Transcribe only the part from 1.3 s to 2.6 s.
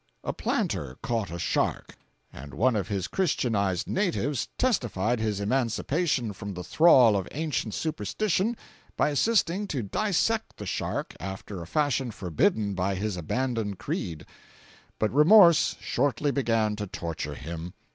shark, and